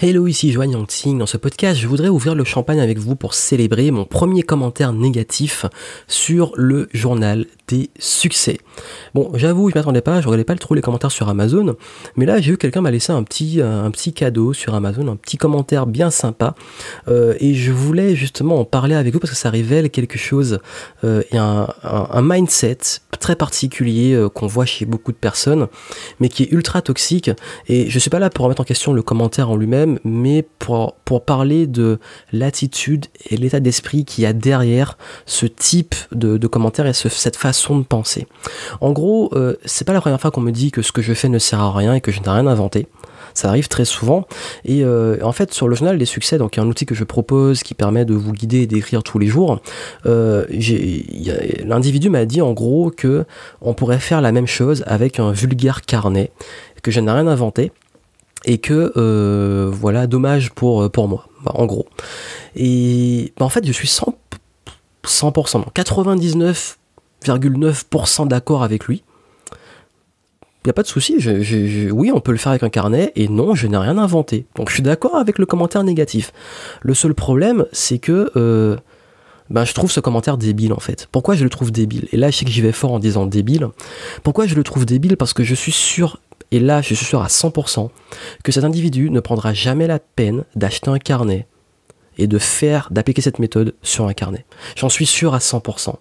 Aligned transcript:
Hello, 0.00 0.28
ici 0.28 0.52
Joanne 0.52 0.70
Yangting. 0.70 1.18
Dans 1.18 1.26
ce 1.26 1.36
podcast, 1.36 1.80
je 1.80 1.88
voudrais 1.88 2.06
ouvrir 2.06 2.36
le 2.36 2.44
champagne 2.44 2.78
avec 2.78 2.98
vous 2.98 3.16
pour 3.16 3.34
célébrer 3.34 3.90
mon 3.90 4.04
premier 4.04 4.44
commentaire 4.44 4.92
négatif 4.92 5.66
sur 6.06 6.52
le 6.54 6.88
journal 6.92 7.46
des 7.66 7.90
succès. 7.98 8.58
Bon, 9.14 9.32
j'avoue, 9.34 9.70
je 9.70 9.74
m'attendais 9.74 10.00
pas, 10.00 10.20
je 10.20 10.28
regardais 10.28 10.44
pas 10.44 10.54
trop 10.54 10.76
les 10.76 10.82
commentaires 10.82 11.10
sur 11.10 11.28
Amazon, 11.28 11.74
mais 12.14 12.26
là, 12.26 12.40
j'ai 12.40 12.52
vu 12.52 12.58
quelqu'un 12.58 12.80
m'a 12.80 12.92
laissé 12.92 13.10
un 13.12 13.24
petit, 13.24 13.60
un 13.60 13.90
petit 13.90 14.12
cadeau 14.12 14.52
sur 14.52 14.72
Amazon, 14.74 15.08
un 15.08 15.16
petit 15.16 15.36
commentaire 15.36 15.86
bien 15.86 16.10
sympa, 16.10 16.54
euh, 17.08 17.34
et 17.40 17.54
je 17.54 17.72
voulais 17.72 18.14
justement 18.14 18.60
en 18.60 18.64
parler 18.64 18.94
avec 18.94 19.12
vous 19.12 19.18
parce 19.18 19.32
que 19.32 19.36
ça 19.36 19.50
révèle 19.50 19.90
quelque 19.90 20.16
chose 20.16 20.60
euh, 21.02 21.22
et 21.32 21.38
un, 21.38 21.66
un, 21.82 22.22
mindset 22.22 22.78
très 23.18 23.34
particulier 23.34 24.14
euh, 24.14 24.28
qu'on 24.28 24.46
voit 24.46 24.64
chez 24.64 24.86
beaucoup 24.86 25.10
de 25.10 25.16
personnes, 25.16 25.66
mais 26.20 26.28
qui 26.28 26.44
est 26.44 26.52
ultra 26.52 26.82
toxique. 26.82 27.30
Et 27.68 27.90
je 27.90 27.98
suis 27.98 28.10
pas 28.10 28.20
là 28.20 28.30
pour 28.30 28.44
remettre 28.44 28.62
en 28.62 28.64
question 28.64 28.92
le 28.92 29.02
commentaire 29.02 29.50
en 29.50 29.56
lui-même 29.56 29.87
mais 30.04 30.44
pour, 30.58 30.94
pour 31.04 31.24
parler 31.24 31.66
de 31.66 31.98
l'attitude 32.32 33.06
et 33.30 33.36
l'état 33.36 33.60
d'esprit 33.60 34.04
qu'il 34.04 34.24
y 34.24 34.26
a 34.26 34.32
derrière 34.32 34.98
ce 35.26 35.46
type 35.46 35.94
de, 36.12 36.46
commentaires 36.46 36.86
et 36.86 36.92
cette 36.92 37.36
façon 37.36 37.78
de 37.78 37.84
penser. 37.84 38.26
En 38.80 38.92
gros, 38.92 39.30
euh, 39.34 39.56
c'est 39.64 39.86
pas 39.86 39.92
la 39.92 40.00
première 40.00 40.20
fois 40.20 40.30
qu'on 40.30 40.40
me 40.40 40.52
dit 40.52 40.70
que 40.70 40.82
ce 40.82 40.92
que 40.92 41.02
je 41.02 41.14
fais 41.14 41.28
ne 41.28 41.38
sert 41.38 41.60
à 41.60 41.72
rien 41.72 41.94
et 41.94 42.00
que 42.00 42.12
je 42.12 42.20
n'ai 42.20 42.28
rien 42.28 42.46
inventé. 42.46 42.86
Ça 43.34 43.48
arrive 43.48 43.68
très 43.68 43.84
souvent. 43.84 44.26
Et 44.64 44.84
euh, 44.84 45.18
en 45.22 45.32
fait, 45.32 45.52
sur 45.52 45.68
le 45.68 45.76
journal 45.76 45.96
des 45.96 46.06
succès, 46.06 46.38
donc 46.38 46.56
il 46.56 46.60
y 46.60 46.62
a 46.62 46.66
un 46.66 46.68
outil 46.68 46.86
que 46.86 46.94
je 46.94 47.04
propose 47.04 47.62
qui 47.62 47.74
permet 47.74 48.04
de 48.04 48.14
vous 48.14 48.32
guider 48.32 48.62
et 48.62 48.66
d'écrire 48.66 49.02
tous 49.02 49.18
les 49.18 49.26
jours. 49.26 49.60
Euh, 50.06 50.44
L'individu 51.64 52.10
m'a 52.10 52.24
dit 52.24 52.40
en 52.40 52.52
gros 52.52 52.90
que 52.90 53.24
on 53.60 53.74
pourrait 53.74 54.00
faire 54.00 54.20
la 54.20 54.32
même 54.32 54.46
chose 54.46 54.82
avec 54.86 55.20
un 55.20 55.32
vulgaire 55.32 55.82
carnet, 55.82 56.32
que 56.82 56.90
je 56.90 57.00
n'ai 57.00 57.12
rien 57.12 57.26
inventé 57.26 57.70
et 58.48 58.58
que 58.58 58.92
euh, 58.96 59.70
voilà 59.70 60.08
dommage 60.08 60.50
pour 60.50 60.82
euh, 60.82 60.90
moi 61.06 61.28
bah, 61.44 61.52
en 61.54 61.66
gros 61.66 61.86
et 62.56 63.32
bah, 63.38 63.44
en 63.44 63.50
fait 63.50 63.64
je 63.64 63.72
suis 63.72 63.86
100 63.86 64.18
100% 65.04 65.72
99,9% 65.72 68.26
d'accord 68.26 68.64
avec 68.64 68.86
lui 68.86 69.04
il 70.64 70.68
n'y 70.68 70.70
a 70.70 70.74
pas 70.74 70.82
de 70.82 70.88
souci, 70.88 71.16
oui, 71.92 72.10
on 72.12 72.20
peut 72.20 72.32
le 72.32 72.36
faire 72.36 72.50
avec 72.50 72.64
un 72.64 72.68
carnet, 72.68 73.12
et 73.14 73.28
non, 73.28 73.54
je 73.54 73.68
n'ai 73.68 73.78
rien 73.78 73.96
inventé. 73.96 74.44
Donc 74.56 74.68
je 74.68 74.74
suis 74.74 74.82
d'accord 74.82 75.14
avec 75.14 75.38
le 75.38 75.46
commentaire 75.46 75.84
négatif. 75.84 76.32
Le 76.82 76.94
seul 76.94 77.14
problème, 77.14 77.64
c'est 77.72 77.98
que 77.98 78.30
euh, 78.36 78.76
ben, 79.50 79.64
je 79.64 79.72
trouve 79.72 79.90
ce 79.90 80.00
commentaire 80.00 80.36
débile 80.36 80.72
en 80.72 80.80
fait. 80.80 81.08
Pourquoi 81.10 81.36
je 81.36 81.44
le 81.44 81.48
trouve 81.48 81.70
débile? 81.70 82.08
Et 82.12 82.16
là, 82.16 82.30
je 82.30 82.36
sais 82.36 82.44
que 82.44 82.50
j'y 82.50 82.60
vais 82.60 82.72
fort 82.72 82.92
en 82.92 82.98
disant 82.98 83.24
débile. 83.24 83.68
Pourquoi 84.24 84.46
je 84.46 84.56
le 84.56 84.64
trouve 84.64 84.84
débile? 84.84 85.16
Parce 85.16 85.32
que 85.32 85.44
je 85.44 85.54
suis 85.54 85.72
sûr 85.72 86.18
et 86.50 86.60
là, 86.60 86.80
je 86.80 86.94
suis 86.94 87.04
sûr 87.04 87.22
à 87.22 87.26
100% 87.26 87.90
que 88.42 88.52
cet 88.52 88.64
individu 88.64 89.10
ne 89.10 89.20
prendra 89.20 89.52
jamais 89.52 89.86
la 89.86 89.98
peine 89.98 90.44
d'acheter 90.54 90.90
un 90.90 90.98
carnet 90.98 91.46
et 92.16 92.26
de 92.26 92.38
faire, 92.38 92.88
d'appliquer 92.90 93.22
cette 93.22 93.38
méthode 93.38 93.74
sur 93.82 94.06
un 94.06 94.12
carnet. 94.12 94.44
J'en 94.76 94.88
suis 94.88 95.06
sûr 95.06 95.34
à 95.34 95.38
100%. 95.38 95.94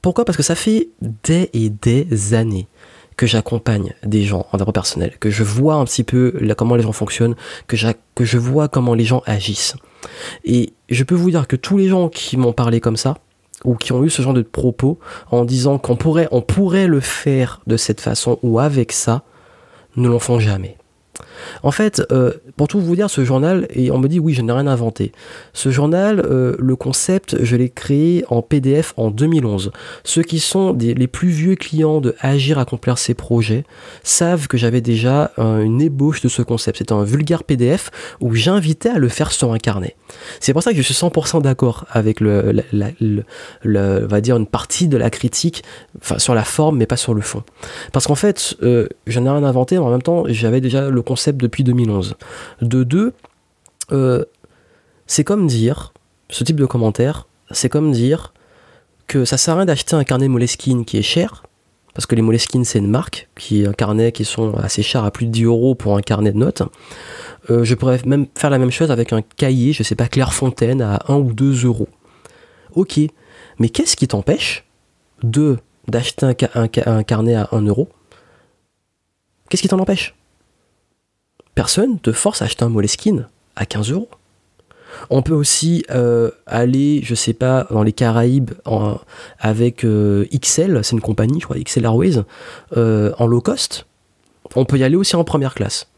Pourquoi? 0.00 0.24
Parce 0.24 0.36
que 0.36 0.42
ça 0.42 0.54
fait 0.54 0.88
des 1.00 1.50
et 1.52 1.70
des 1.70 2.34
années 2.34 2.68
que 3.16 3.26
j'accompagne 3.26 3.94
des 4.04 4.24
gens 4.24 4.46
en 4.52 4.58
développement 4.58 4.72
personnel, 4.72 5.16
que 5.18 5.30
je 5.30 5.42
vois 5.42 5.74
un 5.74 5.84
petit 5.86 6.04
peu 6.04 6.38
comment 6.56 6.76
les 6.76 6.82
gens 6.82 6.92
fonctionnent, 6.92 7.34
que, 7.66 7.76
je 7.76 8.38
vois 8.38 8.68
comment 8.68 8.94
les 8.94 9.04
gens 9.04 9.22
agissent. 9.24 9.74
Et 10.44 10.74
je 10.90 11.02
peux 11.02 11.14
vous 11.14 11.30
dire 11.30 11.48
que 11.48 11.56
tous 11.56 11.78
les 11.78 11.88
gens 11.88 12.10
qui 12.10 12.36
m'ont 12.36 12.52
parlé 12.52 12.80
comme 12.80 12.98
ça, 12.98 13.16
ou 13.64 13.74
qui 13.74 13.92
ont 13.92 14.04
eu 14.04 14.10
ce 14.10 14.20
genre 14.20 14.34
de 14.34 14.42
propos 14.42 14.98
en 15.30 15.46
disant 15.46 15.78
qu'on 15.78 15.96
pourrait, 15.96 16.28
on 16.30 16.42
pourrait 16.42 16.86
le 16.86 17.00
faire 17.00 17.62
de 17.66 17.78
cette 17.78 18.02
façon 18.02 18.38
ou 18.42 18.58
avec 18.58 18.92
ça, 18.92 19.22
ne 19.96 20.08
l'en 20.08 20.18
font 20.18 20.38
jamais. 20.38 20.76
En 21.62 21.70
fait, 21.70 22.02
euh, 22.12 22.32
pour 22.56 22.68
tout 22.68 22.80
vous 22.80 22.96
dire, 22.96 23.10
ce 23.10 23.24
journal, 23.24 23.66
et 23.70 23.90
on 23.90 23.98
me 23.98 24.08
dit 24.08 24.20
oui, 24.20 24.34
je 24.34 24.42
n'ai 24.42 24.52
rien 24.52 24.66
inventé. 24.66 25.12
Ce 25.52 25.70
journal, 25.70 26.20
euh, 26.20 26.56
le 26.58 26.76
concept, 26.76 27.36
je 27.42 27.56
l'ai 27.56 27.70
créé 27.70 28.24
en 28.28 28.42
PDF 28.42 28.94
en 28.96 29.10
2011. 29.10 29.72
Ceux 30.04 30.22
qui 30.22 30.40
sont 30.40 30.76
les 30.76 31.06
plus 31.06 31.28
vieux 31.28 31.56
clients 31.56 32.00
de 32.00 32.14
Agir 32.20 32.58
Accomplir 32.58 32.98
ses 32.98 33.14
projets 33.14 33.64
savent 34.02 34.48
que 34.48 34.56
j'avais 34.56 34.80
déjà 34.80 35.32
une 35.38 35.80
ébauche 35.80 36.20
de 36.20 36.28
ce 36.28 36.42
concept. 36.42 36.78
C'était 36.78 36.92
un 36.92 37.04
vulgaire 37.04 37.44
PDF 37.44 37.90
où 38.20 38.34
j'invitais 38.34 38.90
à 38.90 38.98
le 38.98 39.08
faire 39.08 39.32
sur 39.32 39.52
un 39.52 39.58
carnet. 39.58 39.96
C'est 40.40 40.52
pour 40.52 40.62
ça 40.62 40.70
que 40.72 40.76
je 40.76 40.82
suis 40.82 40.94
100% 40.94 41.42
d'accord 41.42 41.86
avec 41.90 42.20
le, 42.20 42.64
va 43.64 44.20
dire 44.20 44.36
une 44.36 44.46
partie 44.46 44.88
de 44.88 44.96
la 44.96 45.10
critique, 45.10 45.62
sur 46.18 46.34
la 46.34 46.44
forme, 46.44 46.78
mais 46.78 46.86
pas 46.86 46.96
sur 46.96 47.14
le 47.14 47.20
fond. 47.20 47.42
Parce 47.92 48.06
qu'en 48.06 48.14
fait, 48.14 48.56
euh, 48.62 48.88
je 49.06 49.20
n'ai 49.20 49.30
rien 49.30 49.44
inventé, 49.44 49.76
mais 49.76 49.84
en 49.84 49.90
même 49.90 50.02
temps, 50.02 50.24
j'avais 50.28 50.60
déjà 50.60 50.88
le 50.88 51.02
concept 51.06 51.40
depuis 51.40 51.64
2011. 51.64 52.16
De 52.60 52.84
deux, 52.84 53.14
euh, 53.92 54.24
c'est 55.06 55.24
comme 55.24 55.46
dire, 55.46 55.92
ce 56.28 56.44
type 56.44 56.56
de 56.56 56.66
commentaire, 56.66 57.26
c'est 57.50 57.68
comme 57.68 57.92
dire 57.92 58.32
que 59.06 59.24
ça 59.24 59.36
sert 59.36 59.54
à 59.54 59.58
rien 59.58 59.66
d'acheter 59.66 59.94
un 59.94 60.04
carnet 60.04 60.28
Moleskine 60.28 60.84
qui 60.84 60.98
est 60.98 61.02
cher, 61.02 61.44
parce 61.94 62.06
que 62.06 62.14
les 62.14 62.22
Moleskine 62.22 62.64
c'est 62.64 62.78
une 62.78 62.90
marque, 62.90 63.28
qui 63.36 63.62
est 63.62 63.66
un 63.66 63.72
carnet 63.72 64.12
qui 64.12 64.24
sont 64.24 64.54
assez 64.56 64.82
chers 64.82 65.04
à 65.04 65.10
plus 65.10 65.26
de 65.26 65.30
10 65.30 65.44
euros 65.44 65.74
pour 65.74 65.96
un 65.96 66.02
carnet 66.02 66.32
de 66.32 66.38
notes. 66.38 66.62
Euh, 67.50 67.64
je 67.64 67.74
pourrais 67.74 68.00
même 68.04 68.26
faire 68.34 68.50
la 68.50 68.58
même 68.58 68.70
chose 68.70 68.90
avec 68.90 69.12
un 69.12 69.22
cahier, 69.22 69.72
je 69.72 69.82
sais 69.82 69.94
pas, 69.94 70.08
Clairefontaine 70.08 70.82
à 70.82 71.00
1 71.08 71.14
ou 71.14 71.32
2 71.32 71.64
euros. 71.64 71.88
Ok, 72.74 73.00
mais 73.58 73.68
qu'est-ce 73.68 73.96
qui 73.96 74.08
t'empêche 74.08 74.64
de 75.22 75.56
d'acheter 75.88 76.26
un, 76.26 76.68
un, 76.86 77.02
carnet 77.04 77.36
à 77.36 77.48
1 77.52 77.62
euro? 77.62 77.88
Qu'est-ce 79.48 79.62
qui 79.62 79.68
t'en 79.68 79.78
empêche? 79.78 80.16
Personne 81.56 81.98
te 81.98 82.12
force 82.12 82.42
à 82.42 82.44
acheter 82.44 82.64
un 82.64 82.68
Moleskine 82.68 83.26
à 83.56 83.66
15 83.66 83.90
euros. 83.90 84.08
On 85.10 85.22
peut 85.22 85.34
aussi 85.34 85.84
euh, 85.90 86.30
aller, 86.46 87.00
je 87.02 87.14
sais 87.14 87.32
pas, 87.32 87.66
dans 87.70 87.82
les 87.82 87.92
Caraïbes 87.92 88.52
avec 89.40 89.84
euh, 89.84 90.26
XL, 90.32 90.84
c'est 90.84 90.92
une 90.92 91.00
compagnie, 91.00 91.40
je 91.40 91.46
crois, 91.46 91.58
XL 91.58 91.84
Airways, 91.84 92.22
euh, 92.76 93.12
en 93.18 93.26
low 93.26 93.40
cost. 93.40 93.86
On 94.54 94.64
peut 94.64 94.78
y 94.78 94.84
aller 94.84 94.96
aussi 94.96 95.16
en 95.16 95.24
première 95.24 95.54
classe. 95.54 95.88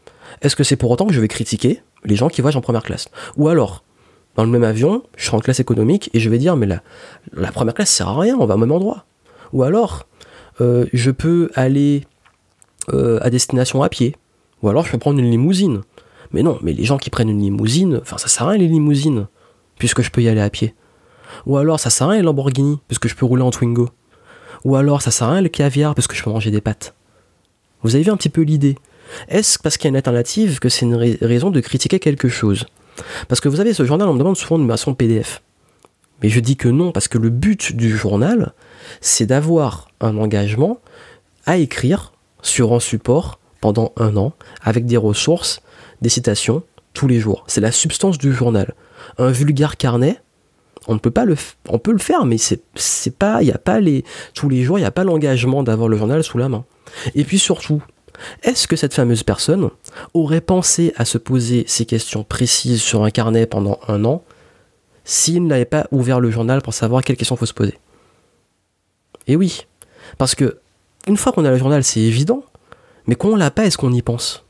Est-ce 0.41 0.55
que 0.55 0.63
c'est 0.63 0.75
pour 0.75 0.91
autant 0.91 1.05
que 1.05 1.13
je 1.13 1.21
vais 1.21 1.27
critiquer 1.27 1.81
les 2.03 2.15
gens 2.15 2.29
qui 2.29 2.41
voyagent 2.41 2.57
en 2.57 2.61
première 2.61 2.83
classe? 2.83 3.09
Ou 3.37 3.49
alors, 3.49 3.83
dans 4.35 4.43
le 4.43 4.49
même 4.49 4.63
avion, 4.63 5.03
je 5.17 5.25
suis 5.27 5.35
en 5.35 5.39
classe 5.39 5.59
économique 5.59 6.09
et 6.13 6.19
je 6.19 6.29
vais 6.29 6.37
dire, 6.37 6.55
mais 6.55 6.65
la, 6.65 6.81
la 7.33 7.51
première 7.51 7.73
classe 7.73 7.89
sert 7.89 8.07
à 8.07 8.19
rien, 8.19 8.37
on 8.39 8.45
va 8.45 8.55
au 8.55 8.57
même 8.57 8.71
endroit. 8.71 9.05
Ou 9.51 9.63
alors, 9.63 10.07
je 10.59 11.11
peux 11.11 11.51
aller 11.55 12.05
à 12.91 13.29
destination 13.29 13.81
à 13.81 13.89
pied, 13.89 14.15
ou 14.61 14.69
alors 14.69 14.85
je 14.85 14.91
peux 14.91 14.97
prendre 14.97 15.19
une 15.19 15.29
limousine. 15.29 15.81
Mais 16.31 16.43
non, 16.43 16.59
mais 16.61 16.73
les 16.73 16.83
gens 16.83 16.97
qui 16.97 17.09
prennent 17.09 17.29
une 17.29 17.41
limousine, 17.41 17.99
enfin 18.01 18.17
ça 18.17 18.27
sert 18.27 18.47
à 18.47 18.51
rien 18.51 18.59
les 18.59 18.67
limousines, 18.67 19.27
puisque 19.77 20.01
je 20.01 20.11
peux 20.11 20.21
y 20.21 20.29
aller 20.29 20.41
à 20.41 20.49
pied. 20.49 20.75
Ou 21.45 21.57
alors 21.57 21.79
ça 21.79 21.89
sert 21.89 22.07
à 22.07 22.11
rien 22.11 22.19
les 22.19 22.25
Lamborghini, 22.25 22.79
puisque 22.87 23.07
je 23.07 23.15
peux 23.15 23.25
rouler 23.25 23.43
en 23.43 23.51
Twingo. 23.51 23.89
Ou 24.65 24.75
alors 24.75 25.01
ça 25.01 25.11
sert 25.11 25.27
à 25.27 25.33
rien 25.33 25.41
le 25.41 25.49
caviar, 25.49 25.95
parce 25.95 26.07
que 26.07 26.15
je 26.15 26.23
peux 26.23 26.29
manger 26.29 26.51
des 26.51 26.61
pâtes. 26.61 26.93
Vous 27.81 27.95
avez 27.95 28.03
vu 28.03 28.11
un 28.11 28.17
petit 28.17 28.29
peu 28.29 28.41
l'idée? 28.41 28.77
Est-ce 29.27 29.57
parce 29.57 29.77
qu'il 29.77 29.85
y 29.85 29.87
a 29.87 29.91
une 29.91 29.95
alternative 29.95 30.59
que 30.59 30.69
c'est 30.69 30.85
une 30.85 30.95
raison 30.95 31.49
de 31.49 31.59
critiquer 31.61 31.99
quelque 31.99 32.29
chose? 32.29 32.65
Parce 33.27 33.41
que 33.41 33.49
vous 33.49 33.59
avez 33.59 33.73
ce 33.73 33.85
journal, 33.85 34.07
on 34.07 34.13
me 34.13 34.19
demande 34.19 34.37
souvent 34.37 34.59
une 34.59 34.67
version 34.67 34.93
PDF. 34.93 35.41
Mais 36.21 36.29
je 36.29 36.39
dis 36.39 36.57
que 36.57 36.67
non, 36.67 36.91
parce 36.91 37.07
que 37.07 37.17
le 37.17 37.29
but 37.29 37.75
du 37.75 37.95
journal, 37.95 38.53
c'est 39.01 39.25
d'avoir 39.25 39.87
un 40.01 40.17
engagement 40.17 40.79
à 41.45 41.57
écrire 41.57 42.11
sur 42.41 42.73
un 42.73 42.79
support 42.79 43.38
pendant 43.61 43.93
un 43.97 44.15
an 44.17 44.33
avec 44.61 44.85
des 44.85 44.97
ressources, 44.97 45.61
des 46.01 46.09
citations 46.09 46.63
tous 46.93 47.07
les 47.07 47.19
jours. 47.19 47.43
C'est 47.47 47.61
la 47.61 47.71
substance 47.71 48.17
du 48.17 48.33
journal. 48.33 48.73
Un 49.17 49.31
vulgaire 49.31 49.77
carnet, 49.77 50.21
on 50.87 50.93
ne 50.93 50.99
peut 50.99 51.11
pas 51.11 51.25
le, 51.25 51.35
faire, 51.35 52.25
mais 52.25 52.37
c'est, 52.37 52.61
c'est 52.75 53.15
pas, 53.15 53.43
il 53.43 53.51
a 53.51 53.57
pas 53.57 53.79
les, 53.79 54.03
tous 54.33 54.49
les 54.49 54.63
jours, 54.63 54.77
il 54.77 54.81
n'y 54.81 54.87
a 54.87 54.91
pas 54.91 55.03
l'engagement 55.03 55.63
d'avoir 55.63 55.87
le 55.87 55.97
journal 55.97 56.23
sous 56.23 56.37
la 56.37 56.49
main. 56.49 56.65
Et 57.15 57.23
puis 57.23 57.39
surtout, 57.39 57.83
est-ce 58.43 58.67
que 58.67 58.75
cette 58.75 58.93
fameuse 58.93 59.23
personne 59.23 59.69
aurait 60.13 60.41
pensé 60.41 60.93
à 60.95 61.05
se 61.05 61.17
poser 61.17 61.63
ces 61.67 61.85
questions 61.85 62.23
précises 62.23 62.81
sur 62.81 63.03
un 63.03 63.11
carnet 63.11 63.45
pendant 63.45 63.79
un 63.87 64.05
an 64.05 64.23
s'il 65.03 65.47
n'avait 65.47 65.65
pas 65.65 65.87
ouvert 65.91 66.19
le 66.19 66.31
journal 66.31 66.61
pour 66.61 66.73
savoir 66.73 67.03
quelles 67.03 67.17
questions 67.17 67.35
faut 67.35 67.45
se 67.45 67.53
poser? 67.53 67.77
Et 69.27 69.35
oui, 69.35 69.65
parce 70.17 70.35
que 70.35 70.59
une 71.07 71.17
fois 71.17 71.31
qu'on 71.31 71.45
a 71.45 71.51
le 71.51 71.57
journal, 71.57 71.83
c'est 71.83 72.01
évident. 72.01 72.43
Mais 73.09 73.15
quand 73.15 73.29
on 73.29 73.35
l'a 73.35 73.49
pas, 73.49 73.65
est-ce 73.65 73.79
qu'on 73.79 73.91
y 73.91 74.03
pense? 74.03 74.45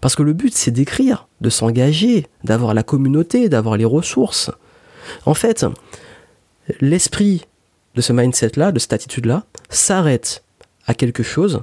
Parce 0.00 0.16
que 0.16 0.22
le 0.22 0.32
but, 0.32 0.54
c'est 0.54 0.70
d'écrire, 0.70 1.28
de 1.42 1.50
s'engager, 1.50 2.26
d'avoir 2.42 2.72
la 2.72 2.82
communauté, 2.82 3.50
d'avoir 3.50 3.76
les 3.76 3.84
ressources. 3.84 4.50
En 5.26 5.34
fait, 5.34 5.66
l'esprit 6.80 7.44
de 7.94 8.00
ce 8.00 8.14
mindset-là, 8.14 8.72
de 8.72 8.78
cette 8.78 8.94
attitude-là, 8.94 9.44
s'arrête 9.68 10.44
à 10.86 10.94
quelque 10.94 11.22
chose, 11.22 11.62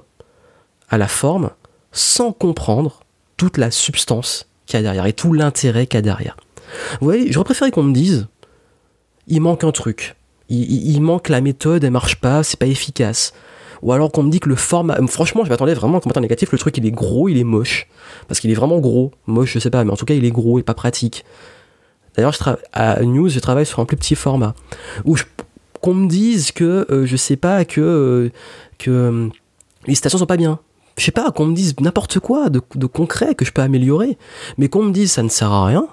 à 0.89 0.99
la 0.99 1.07
forme, 1.07 1.49
sans 1.91 2.31
comprendre 2.31 2.99
toute 3.35 3.57
la 3.57 3.71
substance 3.71 4.47
qu'il 4.67 4.77
y 4.77 4.79
a 4.81 4.83
derrière 4.83 5.07
et 5.07 5.13
tout 5.13 5.33
l'intérêt 5.33 5.87
qu'il 5.87 5.97
y 5.97 5.99
a 5.99 6.01
derrière. 6.03 6.37
Vous 7.01 7.05
voyez, 7.05 7.31
j'aurais 7.31 7.45
préféré 7.45 7.71
qu'on 7.71 7.81
me 7.81 7.93
dise, 7.93 8.27
il 9.25 9.41
manque 9.41 9.63
un 9.63 9.71
truc, 9.71 10.15
il, 10.49 10.87
il 10.87 11.01
manque 11.01 11.29
la 11.29 11.41
méthode, 11.41 11.83
elle 11.83 11.89
marche 11.89 12.17
pas, 12.17 12.43
c'est 12.43 12.59
pas 12.59 12.67
efficace. 12.67 13.33
Ou 13.81 13.91
alors 13.91 14.11
qu'on 14.11 14.23
me 14.23 14.29
dit 14.29 14.39
que 14.39 14.49
le 14.49 14.55
format. 14.55 14.97
Franchement, 15.07 15.43
je 15.43 15.49
m'attendais 15.49 15.73
vraiment 15.73 15.95
à 15.95 15.97
un 15.97 15.99
commentaire 16.01 16.21
négatif. 16.21 16.51
Le 16.51 16.57
truc, 16.57 16.77
il 16.77 16.85
est 16.85 16.91
gros, 16.91 17.29
il 17.29 17.37
est 17.37 17.43
moche. 17.43 17.87
Parce 18.27 18.39
qu'il 18.39 18.51
est 18.51 18.55
vraiment 18.55 18.79
gros. 18.79 19.11
Moche, 19.27 19.53
je 19.53 19.59
sais 19.59 19.69
pas, 19.69 19.83
mais 19.83 19.91
en 19.91 19.95
tout 19.95 20.05
cas, 20.05 20.13
il 20.13 20.25
est 20.25 20.31
gros 20.31 20.59
et 20.59 20.63
pas 20.63 20.73
pratique. 20.73 21.25
D'ailleurs, 22.15 22.35
à 22.73 23.01
News, 23.03 23.29
je 23.29 23.39
travaille 23.39 23.65
sur 23.65 23.79
un 23.79 23.85
plus 23.85 23.97
petit 23.97 24.15
format. 24.15 24.53
Ou 25.03 25.17
qu'on 25.81 25.93
me 25.93 26.07
dise 26.07 26.51
que, 26.51 26.87
euh, 26.89 27.05
je 27.05 27.15
sais 27.15 27.35
pas, 27.35 27.65
que, 27.65 27.81
euh, 27.81 28.29
que 28.77 28.89
euh, 28.89 29.29
les 29.87 29.95
stations 29.95 30.17
sont 30.17 30.25
pas 30.25 30.37
bien. 30.37 30.59
Je 30.97 31.03
sais 31.03 31.11
pas, 31.11 31.29
qu'on 31.31 31.45
me 31.45 31.55
dise 31.55 31.75
n'importe 31.81 32.19
quoi 32.19 32.49
de, 32.49 32.59
concret 32.59 33.35
que 33.35 33.43
je 33.43 33.51
peux 33.51 33.61
améliorer. 33.61 34.17
Mais 34.57 34.69
qu'on 34.69 34.83
me 34.83 34.91
dise 34.91 35.11
ça 35.11 35.23
ne 35.23 35.29
sert 35.29 35.51
à 35.51 35.65
rien. 35.65 35.87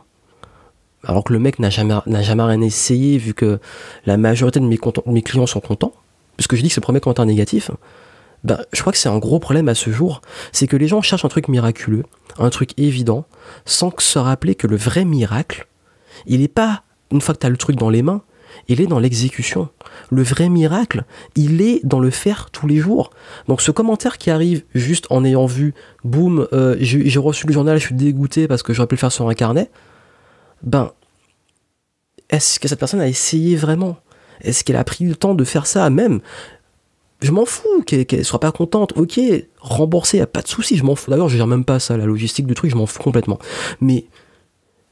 Alors 1.04 1.24
que 1.24 1.32
le 1.32 1.40
mec 1.40 1.58
n'a 1.58 1.68
jamais, 1.68 1.94
jamais 2.20 2.44
rien 2.44 2.60
essayé, 2.60 3.18
vu 3.18 3.34
que 3.34 3.58
la 4.06 4.16
majorité 4.16 4.60
de 4.60 4.64
mes 4.64 5.22
clients 5.22 5.46
sont 5.46 5.60
contents. 5.60 5.92
Puisque 6.36 6.56
je 6.56 6.62
dis 6.62 6.68
que 6.68 6.74
c'est 6.74 6.80
le 6.80 6.84
premier 6.84 7.00
commentaire 7.00 7.26
négatif. 7.26 7.70
Ben, 8.44 8.60
je 8.72 8.80
crois 8.80 8.92
que 8.92 8.98
c'est 8.98 9.08
un 9.08 9.18
gros 9.18 9.38
problème 9.38 9.68
à 9.68 9.74
ce 9.74 9.90
jour, 9.90 10.20
c'est 10.50 10.66
que 10.66 10.76
les 10.76 10.88
gens 10.88 11.00
cherchent 11.00 11.24
un 11.24 11.28
truc 11.28 11.48
miraculeux, 11.48 12.04
un 12.38 12.50
truc 12.50 12.76
évident, 12.76 13.24
sans 13.64 13.92
se 13.98 14.18
rappeler 14.18 14.56
que 14.56 14.66
le 14.66 14.76
vrai 14.76 15.04
miracle, 15.04 15.68
il 16.26 16.40
n'est 16.40 16.48
pas, 16.48 16.82
une 17.12 17.20
fois 17.20 17.34
que 17.34 17.40
tu 17.40 17.48
le 17.48 17.56
truc 17.56 17.76
dans 17.76 17.90
les 17.90 18.02
mains, 18.02 18.22
il 18.68 18.80
est 18.80 18.86
dans 18.86 18.98
l'exécution. 18.98 19.68
Le 20.10 20.22
vrai 20.22 20.48
miracle, 20.48 21.04
il 21.36 21.62
est 21.62 21.80
dans 21.84 22.00
le 22.00 22.10
faire 22.10 22.50
tous 22.50 22.66
les 22.66 22.76
jours. 22.78 23.10
Donc 23.48 23.60
ce 23.60 23.70
commentaire 23.70 24.18
qui 24.18 24.30
arrive 24.30 24.64
juste 24.74 25.06
en 25.10 25.24
ayant 25.24 25.46
vu, 25.46 25.74
boum, 26.04 26.48
euh, 26.52 26.76
j'ai 26.80 27.18
reçu 27.18 27.46
le 27.46 27.52
journal, 27.52 27.78
je 27.78 27.86
suis 27.86 27.94
dégoûté 27.94 28.48
parce 28.48 28.62
que 28.62 28.72
j'aurais 28.72 28.88
pu 28.88 28.96
le 28.96 29.00
faire 29.00 29.12
sur 29.12 29.28
un 29.28 29.34
carnet, 29.34 29.70
ben, 30.62 30.92
est-ce 32.28 32.58
que 32.58 32.68
cette 32.68 32.78
personne 32.78 33.00
a 33.00 33.08
essayé 33.08 33.56
vraiment? 33.56 33.98
Est-ce 34.42 34.64
qu'elle 34.64 34.76
a 34.76 34.84
pris 34.84 35.04
le 35.04 35.16
temps 35.16 35.34
de 35.34 35.44
faire 35.44 35.66
ça 35.66 35.88
même? 35.90 36.20
Je 37.20 37.30
m'en 37.30 37.46
fous 37.46 37.82
qu'elle 37.86 38.06
ne 38.10 38.22
soit 38.24 38.40
pas 38.40 38.50
contente. 38.50 38.92
Ok, 38.96 39.20
rembourser, 39.60 40.18
y 40.18 40.20
a 40.20 40.26
pas 40.26 40.42
de 40.42 40.48
souci, 40.48 40.76
je 40.76 40.84
m'en 40.84 40.96
fous. 40.96 41.10
D'ailleurs, 41.10 41.28
je 41.28 41.36
gère 41.36 41.46
même 41.46 41.64
pas 41.64 41.78
ça, 41.78 41.96
la 41.96 42.04
logistique 42.04 42.46
du 42.46 42.54
truc, 42.54 42.70
je 42.70 42.76
m'en 42.76 42.86
fous 42.86 43.02
complètement. 43.02 43.38
Mais 43.80 44.06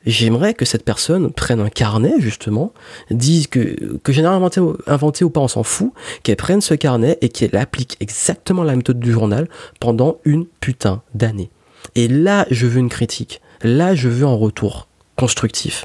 J'aimerais 0.07 0.55
que 0.55 0.65
cette 0.65 0.85
personne 0.85 1.31
prenne 1.31 1.61
un 1.61 1.69
carnet, 1.69 2.15
justement, 2.19 2.73
dise 3.11 3.49
que, 3.49 3.99
que 3.99 4.13
j'ai 4.13 4.25
inventé, 4.25 4.61
inventé 4.87 5.25
ou 5.25 5.31
pas, 5.31 5.41
on 5.41 5.49
s'en 5.49 5.63
fout, 5.63 5.93
qu'elle 6.23 6.37
prenne 6.37 6.63
ce 6.63 6.73
carnet 6.73 7.19
et 7.21 7.29
qu'elle 7.29 7.55
applique 7.57 7.99
exactement 8.01 8.63
la 8.63 8.77
méthode 8.77 8.99
du 8.99 9.13
journal 9.13 9.47
pendant 9.79 10.17
une 10.25 10.47
putain 10.47 11.03
d'année. 11.15 11.51
Et 11.97 12.09
là, 12.09 12.47
je 12.51 12.67
veux 12.67 12.79
une 12.79 12.89
critique. 12.89 13.43
Là, 13.63 13.95
je 13.95 14.09
veux 14.09 14.27
un 14.27 14.35
retour 14.35 14.89
constructif. 15.17 15.85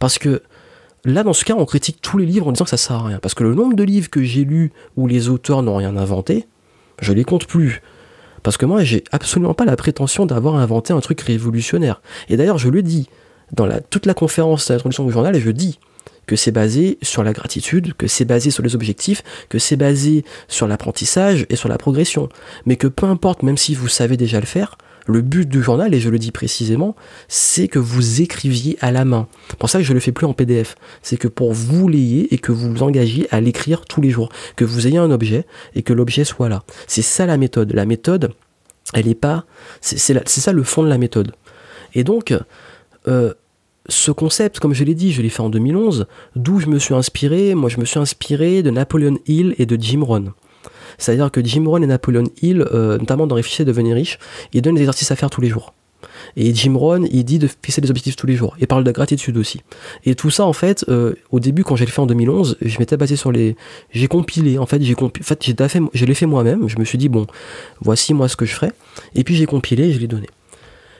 Parce 0.00 0.18
que 0.18 0.42
là, 1.04 1.22
dans 1.22 1.32
ce 1.32 1.44
cas, 1.44 1.54
on 1.54 1.64
critique 1.64 1.98
tous 2.00 2.18
les 2.18 2.26
livres 2.26 2.48
en 2.48 2.52
disant 2.52 2.64
que 2.64 2.70
ça 2.70 2.76
sert 2.76 2.96
à 2.96 3.06
rien. 3.06 3.18
Parce 3.18 3.34
que 3.34 3.44
le 3.44 3.54
nombre 3.54 3.74
de 3.74 3.82
livres 3.82 4.10
que 4.10 4.22
j'ai 4.22 4.44
lus 4.44 4.72
où 4.96 5.06
les 5.06 5.28
auteurs 5.28 5.62
n'ont 5.62 5.76
rien 5.76 5.96
inventé, 5.96 6.46
je 7.00 7.12
les 7.12 7.24
compte 7.24 7.46
plus. 7.46 7.82
Parce 8.42 8.56
que 8.56 8.66
moi, 8.66 8.82
j'ai 8.82 9.04
absolument 9.12 9.54
pas 9.54 9.64
la 9.64 9.76
prétention 9.76 10.26
d'avoir 10.26 10.56
inventé 10.56 10.92
un 10.92 11.00
truc 11.00 11.20
révolutionnaire. 11.20 12.02
Et 12.28 12.36
d'ailleurs, 12.36 12.58
je 12.58 12.68
le 12.68 12.82
dis, 12.82 13.08
dans 13.52 13.66
la, 13.66 13.80
toute 13.80 14.06
la 14.06 14.14
conférence 14.14 14.68
d'introduction 14.68 15.04
du 15.04 15.12
journal 15.12 15.36
et 15.36 15.40
je 15.40 15.50
dis 15.50 15.78
que 16.26 16.36
c'est 16.36 16.52
basé 16.52 16.98
sur 17.02 17.24
la 17.24 17.32
gratitude, 17.32 17.94
que 17.94 18.06
c'est 18.06 18.24
basé 18.24 18.50
sur 18.50 18.62
les 18.62 18.74
objectifs, 18.74 19.22
que 19.48 19.58
c'est 19.58 19.76
basé 19.76 20.24
sur 20.48 20.68
l'apprentissage 20.68 21.46
et 21.50 21.56
sur 21.56 21.68
la 21.68 21.78
progression. 21.78 22.28
Mais 22.64 22.76
que 22.76 22.86
peu 22.86 23.06
importe, 23.06 23.42
même 23.42 23.56
si 23.56 23.74
vous 23.74 23.88
savez 23.88 24.16
déjà 24.16 24.40
le 24.40 24.46
faire, 24.46 24.78
le 25.06 25.20
but 25.20 25.48
du 25.48 25.62
journal, 25.62 25.94
et 25.94 26.00
je 26.00 26.08
le 26.08 26.18
dis 26.18 26.30
précisément, 26.30 26.94
c'est 27.28 27.68
que 27.68 27.78
vous 27.78 28.20
écriviez 28.20 28.76
à 28.80 28.92
la 28.92 29.04
main. 29.04 29.28
Pour 29.58 29.68
ça 29.68 29.78
que 29.78 29.84
je 29.84 29.90
ne 29.90 29.94
le 29.94 30.00
fais 30.00 30.12
plus 30.12 30.26
en 30.26 30.32
PDF. 30.32 30.76
C'est 31.02 31.16
que 31.16 31.28
pour 31.28 31.52
vous 31.52 31.88
l'ayez 31.88 32.32
et 32.32 32.38
que 32.38 32.52
vous 32.52 32.70
vous 32.70 32.82
engagiez 32.82 33.26
à 33.34 33.40
l'écrire 33.40 33.84
tous 33.84 34.00
les 34.00 34.10
jours. 34.10 34.28
Que 34.56 34.64
vous 34.64 34.86
ayez 34.86 34.98
un 34.98 35.10
objet 35.10 35.46
et 35.74 35.82
que 35.82 35.92
l'objet 35.92 36.24
soit 36.24 36.48
là. 36.48 36.62
C'est 36.86 37.02
ça 37.02 37.26
la 37.26 37.36
méthode. 37.36 37.72
La 37.72 37.86
méthode, 37.86 38.32
elle 38.94 39.06
n'est 39.06 39.14
pas. 39.14 39.44
C'est 39.80 40.26
ça 40.28 40.52
le 40.52 40.62
fond 40.62 40.82
de 40.82 40.88
la 40.88 40.98
méthode. 40.98 41.32
Et 41.94 42.04
donc, 42.04 42.34
euh, 43.08 43.34
ce 43.88 44.10
concept, 44.10 44.60
comme 44.60 44.74
je 44.74 44.84
l'ai 44.84 44.94
dit, 44.94 45.12
je 45.12 45.22
l'ai 45.22 45.28
fait 45.28 45.40
en 45.40 45.50
2011, 45.50 46.06
d'où 46.36 46.60
je 46.60 46.68
me 46.68 46.78
suis 46.78 46.94
inspiré, 46.94 47.54
moi 47.54 47.68
je 47.68 47.78
me 47.78 47.84
suis 47.84 47.98
inspiré 47.98 48.62
de 48.62 48.70
Napoleon 48.70 49.18
Hill 49.26 49.54
et 49.58 49.66
de 49.66 49.76
Jim 49.80 50.02
Rohn. 50.04 50.32
C'est-à-dire 50.98 51.30
que 51.30 51.44
Jim 51.44 51.64
Rohn 51.66 51.82
et 51.82 51.86
Napoleon 51.86 52.24
Hill, 52.40 52.64
euh, 52.72 52.98
notamment 52.98 53.26
dans 53.26 53.34
Réfléchir 53.34 53.62
et 53.62 53.66
devenir 53.66 53.94
riche, 53.94 54.18
ils 54.52 54.62
donnent 54.62 54.74
des 54.74 54.82
exercices 54.82 55.10
à 55.10 55.16
faire 55.16 55.30
tous 55.30 55.40
les 55.40 55.48
jours. 55.48 55.74
Et 56.36 56.54
Jim 56.54 56.74
Rohn, 56.76 57.06
il 57.10 57.24
dit 57.24 57.38
de 57.38 57.48
fixer 57.62 57.80
des 57.80 57.90
objectifs 57.90 58.16
tous 58.16 58.26
les 58.26 58.36
jours. 58.36 58.56
Il 58.60 58.66
parle 58.66 58.84
de 58.84 58.90
gratitude 58.90 59.36
aussi. 59.36 59.62
Et 60.04 60.14
tout 60.14 60.30
ça, 60.30 60.44
en 60.44 60.52
fait, 60.52 60.84
euh, 60.88 61.14
au 61.30 61.40
début, 61.40 61.64
quand 61.64 61.76
j'ai 61.76 61.86
fait 61.86 62.00
en 62.00 62.06
2011, 62.06 62.58
je 62.60 62.78
m'étais 62.78 62.96
basé 62.96 63.16
sur 63.16 63.32
les. 63.32 63.56
J'ai 63.90 64.08
compilé. 64.08 64.58
En 64.58 64.66
fait, 64.66 64.82
j'ai 64.82 64.94
compilé. 64.94 65.24
En 65.24 65.28
fait, 65.28 65.42
j'ai 65.42 65.54
fait... 65.68 65.80
je 65.92 66.04
l'ai 66.04 66.14
fait 66.14 66.26
moi-même. 66.26 66.68
Je 66.68 66.78
me 66.78 66.84
suis 66.84 66.98
dit, 66.98 67.08
bon, 67.08 67.26
voici 67.80 68.14
moi 68.14 68.28
ce 68.28 68.36
que 68.36 68.46
je 68.46 68.54
ferai. 68.54 68.72
Et 69.14 69.24
puis 69.24 69.34
j'ai 69.34 69.46
compilé 69.46 69.88
et 69.88 69.92
je 69.92 69.98
l'ai 69.98 70.08
donné. 70.08 70.28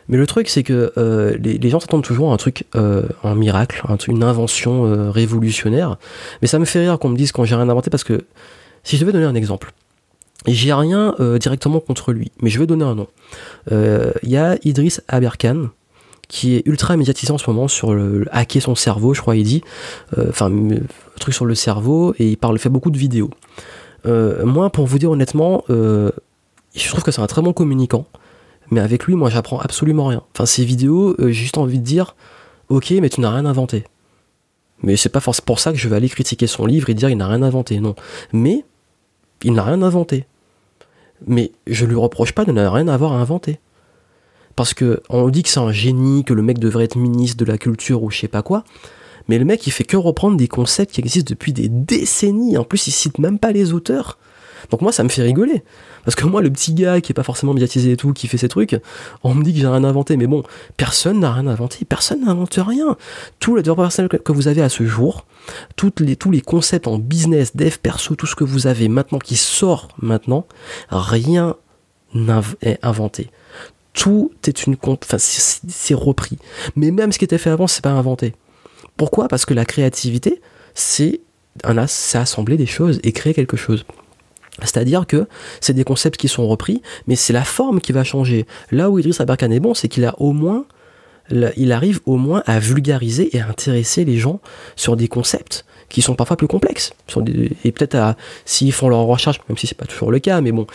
Mais 0.09 0.17
le 0.17 0.27
truc, 0.27 0.49
c'est 0.49 0.65
que 0.65 0.93
euh, 0.99 1.37
les, 1.39 1.71
gens 1.71 1.79
s'attendent 1.79 2.03
toujours 2.03 2.33
à 2.33 2.35
un 2.35 2.37
truc, 2.37 2.65
euh, 2.75 3.05
un 3.23 3.37
miracle, 3.37 3.83
une 4.09 4.25
invention 4.25 5.11
révolutionnaire. 5.11 5.97
Mais 6.43 6.49
ça 6.49 6.59
me 6.59 6.65
fait 6.65 6.81
rire 6.81 6.99
qu'on 6.99 7.09
me 7.09 7.17
dise 7.17 7.33
quand 7.33 7.45
j'ai 7.45 7.55
rien 7.55 7.69
inventé 7.69 7.89
parce 7.89 8.05
que 8.05 8.25
si 8.83 8.97
je 8.97 9.03
devais 9.03 9.13
donner 9.13 9.27
un 9.27 9.37
exemple, 9.37 9.73
j'ai 10.47 10.73
rien 10.73 11.15
directement 11.39 11.81
contre 11.81 12.13
lui, 12.13 12.33
mais 12.41 12.51
je 12.51 12.59
vais 12.59 12.67
donner 12.67 12.85
un 12.85 12.95
nom. 12.95 13.07
Il 13.71 14.29
y 14.31 14.37
a 14.37 14.57
Idriss 14.65 15.03
Aberkan, 15.09 15.69
qui 16.29 16.57
est 16.57 16.63
ultra 16.67 16.97
médiatisé 16.97 17.33
en 17.33 17.39
ce 17.39 17.49
moment 17.49 17.69
sur 17.69 17.95
le, 17.95 18.27
hacker 18.33 18.63
son 18.63 18.75
cerveau, 18.75 19.15
je 19.15 19.21
crois, 19.21 19.37
il 19.37 19.45
dit. 19.45 19.63
Enfin, 20.17 20.51
un 20.51 21.19
truc 21.21 21.35
sur 21.35 21.45
le 21.45 21.55
cerveau, 21.55 22.15
et 22.19 22.31
il 22.31 22.37
parle, 22.37 22.59
fait 22.59 22.71
beaucoup 22.71 22.91
de 22.91 22.99
vidéos. 22.99 23.31
moi, 24.05 24.71
pour 24.71 24.87
vous 24.87 24.99
dire 24.99 25.11
honnêtement, 25.11 25.65
je 25.69 26.89
trouve 26.89 27.03
que 27.03 27.11
c'est 27.11 27.21
un 27.21 27.27
très 27.27 27.43
bon 27.43 27.53
communicant. 27.53 28.07
Mais 28.73 28.81
avec 28.81 29.05
lui, 29.05 29.15
moi, 29.15 29.29
j'apprends 29.29 29.61
absolument 29.61 30.07
rien. 30.07 30.23
Enfin, 30.35 30.47
ces 30.47 30.65
vidéos, 30.65 31.15
euh, 31.19 31.27
j'ai 31.27 31.43
juste 31.43 31.59
envie 31.59 31.79
de 31.79 31.85
dire, 31.85 32.17
ok, 32.71 32.91
mais 33.03 33.11
tu 33.11 33.21
n'as 33.21 33.31
rien 33.31 33.45
inventé. 33.45 33.85
Mais 34.83 34.97
c'est 34.97 35.11
pas 35.11 35.21
forcément 35.21 35.45
pour 35.45 35.59
ça 35.61 35.73
que 35.73 35.79
je 35.79 35.89
vais 35.89 35.97
aller 35.97 36.09
critiquer 36.09 36.47
son 36.47 36.65
livre 36.65 36.89
et 36.89 36.95
dire 36.95 37.11
il 37.11 37.19
n'a 37.19 37.29
rien 37.29 37.43
inventé, 37.43 37.81
non. 37.81 37.95
Mais 38.33 38.65
il 39.43 39.53
n'a 39.53 39.63
rien 39.63 39.83
inventé. 39.83 40.25
Mais 41.27 41.53
je 41.67 41.87
lui 41.87 41.97
reproche 41.97 42.33
pas 42.33 42.45
de 42.45 42.53
ne 42.53 42.65
rien 42.65 42.89
avoir 42.89 43.13
inventé. 43.13 43.61
Parce 44.57 44.75
que 44.75 45.03
on 45.09 45.29
dit 45.29 45.43
que 45.43 45.49
c'est 45.49 45.61
un 45.61 45.73
génie, 45.73 46.25
que 46.25 46.35
le 46.35 46.43
mec 46.43 46.59
devrait 46.59 46.85
être 46.85 46.99
ministre 46.99 47.37
de 47.39 47.45
la 47.45 47.59
culture 47.59 48.03
ou 48.03 48.11
je 48.11 48.19
sais 48.19 48.29
pas 48.29 48.43
quoi. 48.43 48.65
Mais 49.29 49.39
le 49.39 49.45
mec, 49.45 49.67
il 49.67 49.71
fait 49.71 49.85
que 49.85 49.97
reprendre 49.97 50.37
des 50.37 50.49
concepts 50.49 50.93
qui 50.93 51.01
existent 51.01 51.31
depuis 51.31 51.53
des 51.53 51.69
décennies. 51.69 52.59
En 52.59 52.65
plus, 52.65 52.87
il 52.89 52.93
cite 52.93 53.19
même 53.19 53.39
pas 53.39 53.53
les 53.53 53.73
auteurs. 53.73 54.19
Donc 54.71 54.81
moi, 54.81 54.93
ça 54.93 55.03
me 55.05 55.09
fait 55.09 55.23
rigoler. 55.23 55.63
Parce 56.05 56.15
que 56.15 56.25
moi, 56.27 56.43
le 56.43 56.51
petit 56.51 56.75
gars 56.75 57.01
qui 57.01 57.13
est 57.13 57.15
pas 57.15 57.23
forcément 57.23 57.55
médiatisé 57.55 57.93
et 57.93 57.97
tout, 57.97 58.13
qui 58.13 58.29
fait 58.29 58.39
ces 58.39 58.49
trucs, 58.49 58.77
on 59.23 59.35
me 59.35 59.43
dit 59.43 59.53
que 59.53 59.61
j'ai 59.61 59.67
rien 59.67 59.85
inventé. 59.85 60.17
Mais 60.17 60.27
bon, 60.27 60.43
personne 60.77 61.21
n'a 61.21 61.33
rien 61.33 61.47
inventé. 61.47 61.85
Personne 61.85 62.25
n'invente 62.25 62.59
rien. 62.59 62.97
Tout 63.39 63.55
le 63.55 63.63
développement 63.63 63.85
personnel 63.85 64.09
que 64.09 64.33
vous 64.33 64.49
avez 64.49 64.63
à 64.63 64.69
ce 64.69 64.85
jour, 64.87 65.27
tous 65.77 65.93
les 65.99 66.41
concepts 66.41 66.87
en 66.87 66.99
business, 66.99 67.57
dev, 67.57 67.77
perso, 67.83 68.15
tout 68.15 68.27
ce 68.27 68.35
que 68.35 68.45
vous 68.45 68.67
avez 68.67 68.89
maintenant 68.89 69.19
qui 69.19 69.37
sort 69.37 69.89
maintenant, 70.01 70.47
rien 70.91 71.57
n'est 72.15 72.79
inventé. 72.83 73.31
Tout 73.95 74.33
est 74.47 74.67
une 74.67 74.77
enfin, 74.87 75.19
c'est 75.19 75.95
repris. 75.95 76.39
Mais 76.77 76.91
même 76.91 77.13
ce 77.13 77.19
qui 77.19 77.25
était 77.25 77.39
fait 77.39 77.51
avant, 77.51 77.67
c'est 77.67 77.83
pas 77.83 77.91
inventé. 77.91 78.35
Pourquoi? 78.97 79.29
Parce 79.29 79.45
que 79.45 79.55
la 79.55 79.65
créativité, 79.65 80.41
c'est 80.75 81.21
assembler 81.65 82.57
des 82.57 82.67
choses 82.67 83.01
et 83.03 83.13
créer 83.13 83.35
quelque 83.35 83.57
chose. 83.57 83.85
C'est-à-dire 84.61 85.07
que 85.07 85.27
c'est 85.61 85.73
des 85.73 85.85
concepts 85.85 86.19
qui 86.19 86.29
sont 86.29 86.47
repris, 86.47 86.83
mais 87.07 87.17
c'est 87.17 87.33
la 87.33 87.45
forme 87.45 87.81
qui 87.81 87.93
va 87.93 88.05
changer. 88.05 88.47
Là 88.71 88.91
où 88.91 88.99
Idriss 88.99 89.21
Aberkan 89.21 89.51
est 89.51 89.61
bon, 89.61 89.75
c'est 89.75 89.89
qu'il 89.89 90.05
a 90.05 90.15
au 90.19 90.33
moins, 90.33 90.67
il 91.31 91.73
arrive 91.73 92.01
au 92.05 92.17
moins 92.17 92.43
à 92.47 92.59
vulgariser 92.59 93.35
et 93.35 93.41
à 93.41 93.49
intéresser 93.49 94.05
les 94.05 94.19
gens 94.19 94.41
sur 94.77 94.97
des 94.97 95.09
concepts 95.09 95.65
qui 95.93 96.01
sont 96.01 96.15
parfois 96.15 96.37
plus 96.37 96.49
complexes. 96.49 96.95
Et 97.65 97.71
peut-être 97.71 98.17
s'ils 98.47 98.73
font 98.73 98.89
leur 98.89 99.01
recherche, 99.01 99.39
même 99.49 99.59
si 99.59 99.67
c'est 99.67 99.77
pas 99.77 99.85
toujours 99.85 100.11
le 100.11 100.19
cas, 100.19 100.41
mais 100.41 100.51
bon, 100.51 100.67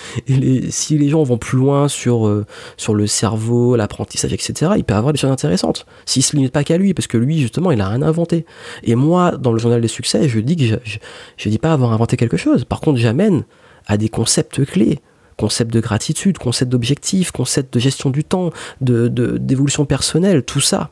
si 0.70 0.98
les 0.98 1.10
gens 1.10 1.24
vont 1.24 1.40
plus 1.40 1.58
loin 1.58 1.88
sur, 1.88 2.28
euh, 2.28 2.46
sur 2.78 2.94
le 2.94 3.08
cerveau, 3.08 3.76
l'apprentissage, 3.76 4.32
etc., 4.32 4.74
il 4.78 4.84
peut 4.84 4.94
avoir 4.94 5.14
des 5.14 5.20
choses 5.20 5.32
intéressantes. 5.32 5.88
S'il 6.06 6.24
se 6.24 6.36
limite 6.36 6.54
pas 6.54 6.64
qu'à 6.64 6.78
lui, 6.78 6.94
parce 6.94 7.08
que 7.08 7.18
lui, 7.18 7.40
justement, 7.40 7.72
il 7.72 7.82
a 7.82 7.90
rien 7.90 8.04
inventé. 8.04 8.46
Et 8.84 8.94
moi, 8.94 9.32
dans 9.32 9.52
le 9.52 9.58
journal 9.58 9.82
des 9.82 9.88
succès, 9.88 10.30
je 10.30 10.40
dis 10.40 10.56
que 10.56 10.66
je, 10.66 10.76
je, 10.84 11.00
je 11.36 11.50
dis 11.50 11.58
pas 11.58 11.74
avoir 11.74 11.94
inventé 11.94 12.16
quelque 12.16 12.38
chose. 12.38 12.64
Par 12.64 12.80
contre, 12.80 13.00
j'amène 13.00 13.44
à 13.88 13.98
des 13.98 14.10
concepts 14.10 14.64
clés 14.66 15.00
concept 15.38 15.72
de 15.72 15.80
gratitude, 15.80 16.38
concept 16.38 16.72
d'objectif, 16.72 17.32
concept 17.32 17.74
de 17.76 17.80
gestion 17.80 18.10
du 18.10 18.24
temps, 18.24 18.52
de 18.82 19.08
d'évolution 19.08 19.86
personnelle, 19.86 20.44
tout 20.44 20.60
ça. 20.60 20.90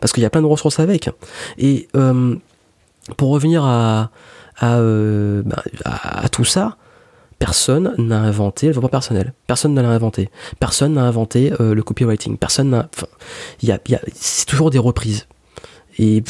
Parce 0.00 0.12
qu'il 0.12 0.22
y 0.22 0.26
a 0.26 0.30
plein 0.30 0.42
de 0.42 0.46
ressources 0.46 0.80
avec. 0.80 1.08
Et 1.56 1.88
euh, 1.96 2.34
pour 3.16 3.30
revenir 3.30 3.64
à, 3.64 4.10
euh, 4.62 5.42
bah, 5.44 5.62
à, 5.84 6.24
à, 6.24 6.28
tout 6.28 6.44
ça, 6.44 6.76
personne 7.38 7.94
n'a 7.98 8.18
inventé 8.18 8.66
le 8.66 8.72
développement 8.72 8.88
personnel. 8.88 9.32
Personne 9.46 9.74
n'a 9.74 9.88
inventé. 9.88 10.30
Personne 10.58 10.94
n'a 10.94 11.04
inventé 11.04 11.52
euh, 11.60 11.74
le 11.74 11.82
copywriting. 11.82 12.36
Personne 12.36 12.70
n'a. 12.70 12.88
y 13.62 13.70
a, 13.70 13.78
y 13.88 13.94
a, 13.94 14.00
c'est 14.14 14.46
toujours 14.46 14.70
des 14.70 14.78
reprises. 14.78 15.28
Et 15.98 16.24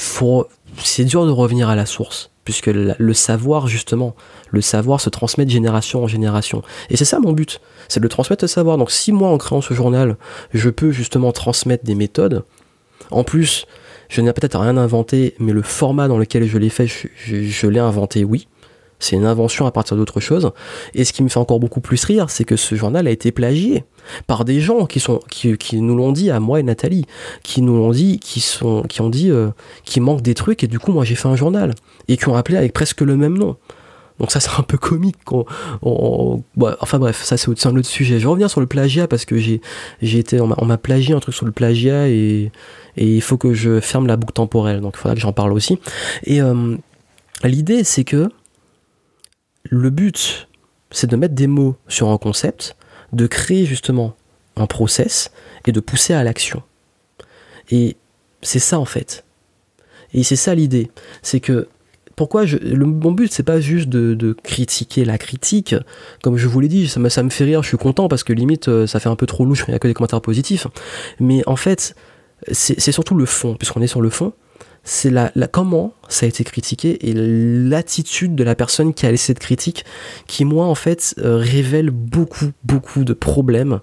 c'est 0.77 1.05
dur 1.05 1.25
de 1.25 1.31
revenir 1.31 1.71
à 1.71 1.77
la 1.77 1.87
source. 1.87 2.31
Puisque 2.45 2.67
le 2.67 3.13
savoir, 3.15 3.67
justement, 3.67 4.15
le 4.51 4.61
savoir 4.61 5.01
se 5.01 5.11
transmet 5.11 5.45
de 5.45 5.51
génération 5.51 6.05
en 6.05 6.07
génération. 6.07 6.63
Et 6.91 6.97
c'est 6.97 7.05
ça 7.05 7.19
mon 7.21 7.33
but, 7.33 7.61
c'est 7.89 8.01
de 8.01 8.09
transmettre 8.09 8.45
le 8.45 8.49
savoir. 8.49 8.79
Donc 8.79 8.91
si 8.91 9.13
moi, 9.13 9.29
en 9.31 9.39
créant 9.39 9.61
ce 9.61 9.75
journal, 9.75 10.17
je 10.53 10.71
peux 10.71 10.93
justement 10.93 11.33
transmettre 11.33 11.85
des 11.85 11.95
méthodes, 11.95 12.45
en 13.11 13.25
plus, 13.25 13.67
je 14.09 14.21
n'ai 14.21 14.33
peut-être 14.33 14.59
rien 14.59 14.77
inventé, 14.77 15.35
mais 15.39 15.53
le 15.53 15.63
format 15.63 16.09
dans 16.09 16.19
lequel 16.19 16.47
je 16.47 16.59
l'ai 16.59 16.69
fait, 16.69 16.87
je 17.27 17.67
l'ai 17.67 17.81
inventé, 17.81 18.25
oui. 18.25 18.47
C'est 19.05 19.17
une 19.17 19.27
invention 19.27 19.67
à 19.67 19.71
partir 19.71 19.99
d'autre 19.99 20.19
chose. 20.19 20.51
Et 20.95 21.05
ce 21.05 21.13
qui 21.13 21.23
me 21.23 21.29
fait 21.29 21.39
encore 21.39 21.61
beaucoup 21.61 21.83
plus 21.83 22.03
rire, 22.05 22.31
c'est 22.31 22.45
que 22.45 22.57
ce 22.57 22.75
journal 22.75 23.07
a 23.07 23.11
été 23.11 23.33
plagié 23.33 23.85
par 24.27 24.47
des 24.47 24.61
gens 24.61 24.87
qui 24.87 24.99
sont 24.99 25.21
qui, 25.29 25.81
nous 25.81 25.95
l'ont 25.95 26.13
dit 26.13 26.31
à 26.31 26.41
moi 26.41 26.59
et 26.59 26.63
Nathalie, 26.63 27.05
qui 27.43 27.61
nous 27.61 27.77
l'ont 27.77 27.91
dit, 27.91 28.19
qui 28.19 28.41
sont 28.41 28.83
qui 28.83 29.03
ont 29.03 29.11
dit 29.11 29.31
euh, 29.31 29.51
qu'il 29.85 30.03
manque 30.03 30.23
des 30.23 30.33
trucs 30.33 30.65
et 30.65 30.69
du 30.69 30.79
coup 30.79 30.91
moi 30.91 31.05
j'ai 31.05 31.17
fait 31.17 31.29
un 31.29 31.37
journal 31.37 31.75
et 32.09 32.17
qui 32.17 32.29
ont 32.29 32.35
appelé 32.35 32.57
avec 32.57 32.73
presque 32.73 33.03
le 33.03 33.15
même 33.17 33.37
nom. 33.37 33.57
Donc 34.19 34.31
ça 34.33 34.41
c'est 34.41 34.59
un 34.59 34.63
peu 34.63 34.79
comique. 34.79 35.17
enfin 35.83 36.99
bref, 36.99 37.23
ça 37.23 37.37
c'est 37.37 37.67
un 37.67 37.77
autre 37.77 37.89
sujet. 37.89 38.19
Je 38.21 38.29
reviens 38.29 38.49
sur 38.49 38.61
le 38.61 38.67
plagiat 38.67 39.07
parce 39.07 39.27
que 39.27 39.37
j'ai 39.37 39.61
j'ai 40.01 40.19
été 40.19 40.41
on 40.41 40.65
m'a 40.65 40.79
plagié 40.79 41.15
un 41.15 41.21
truc 41.21 41.35
sur 41.35 41.45
le 41.45 41.53
plagiat 41.53 42.09
et, 42.09 42.51
et 42.97 43.07
il 43.17 43.23
faut 43.23 43.37
que 43.37 43.53
je 43.53 43.81
ferme 43.81 44.07
la 44.07 44.17
boucle 44.17 44.33
temporelle. 44.33 44.81
Donc 44.81 44.95
il 44.97 45.01
faudra 45.01 45.15
que 45.15 45.21
j'en 45.21 45.35
parle 45.35 45.53
aussi. 45.53 45.79
Et 46.25 46.41
euh, 46.41 46.77
l'idée 47.43 47.85
c'est 47.85 48.05
que 48.05 48.31
le 49.71 49.91
but, 49.91 50.49
c'est 50.91 51.09
de 51.09 51.17
mettre 51.17 51.35
des 51.35 51.47
mots 51.47 51.77
sur 51.89 52.09
un 52.09 52.19
concept, 52.19 52.77
de 53.13 53.27
créer 53.27 53.65
justement 53.65 54.17
un 54.57 54.67
process 54.67 55.33
et 55.67 55.73
de 55.73 55.81
pousser 55.81 56.15
à 56.15 56.23
l'action. 56.25 56.63
Et 57.71 57.97
c'est 58.43 58.59
ça 58.59 58.79
en 58.79 58.85
fait. 58.85 59.25
Et 60.13 60.23
c'est 60.23 60.37
ça 60.37 60.55
l'idée. 60.55 60.91
C'est 61.23 61.41
que 61.41 61.69
pourquoi 62.17 62.47
je, 62.47 62.57
le, 62.59 62.87
mon 62.87 63.11
but 63.11 63.33
c'est 63.33 63.43
pas 63.43 63.61
juste 63.61 63.89
de, 63.89 64.37
critiquer 64.45 65.05
la 65.05 65.19
critique, 65.19 65.75
comme 66.23 66.37
je 66.37 66.47
vous 66.47 66.61
l'ai 66.61 66.69
dit, 66.69 66.89
ça 66.89 67.01
me, 67.01 67.09
fait 67.09 67.45
rire, 67.45 67.63
je 67.63 67.69
suis 67.69 67.77
content 67.77 68.07
parce 68.09 68.23
que 68.23 68.33
limite 68.33 68.69
euh, 68.69 68.87
ça 68.87 69.01
fait 69.01 69.09
un 69.09 69.17
peu 69.17 69.27
trop 69.27 69.45
louche, 69.45 69.65
il 69.67 69.73
n'y 69.73 69.75
a 69.75 69.79
que 69.81 69.89
des 69.89 69.95
commentaires 69.95 70.21
positifs. 70.21 70.69
Mais 71.19 71.43
en 71.49 71.57
fait, 71.57 71.97
c'est 72.53 72.93
surtout 72.93 73.15
le 73.15 73.27
fond, 73.27 73.55
puisqu'on 73.57 73.83
est 73.83 73.89
sur 73.89 74.01
le 74.01 74.11
fond, 74.11 74.33
c'est 74.85 75.11
la, 75.11 75.31
comment 75.51 75.95
ça 76.09 76.27
a 76.27 76.29
été 76.29 76.45
critiqué 76.45 77.09
et 77.09 77.15
l'attitude 77.15 78.35
de 78.35 78.45
la 78.45 78.55
personne 78.55 78.93
qui 78.93 79.07
a 79.07 79.11
laissé 79.11 79.27
cette 79.27 79.39
critique 79.39 79.85
qui 80.27 80.45
moi 80.45 80.67
en 80.67 80.75
fait 80.75 81.15
euh, 81.19 81.37
révèle 81.37 81.91
beaucoup 81.91 82.53
beaucoup 82.65 83.05
de 83.05 83.15
problèmes 83.15 83.81